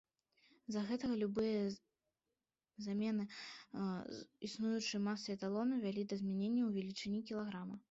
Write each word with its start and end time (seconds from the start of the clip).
З-за 0.69 0.81
гэтага 0.91 1.13
любыя 1.23 1.59
змены 2.85 3.23
існуючай 4.49 4.99
масы 5.11 5.29
эталону 5.37 5.75
вялі 5.87 6.03
да 6.11 6.15
змяненняў 6.25 6.67
велічыні 6.81 7.19
кілаграма. 7.31 7.75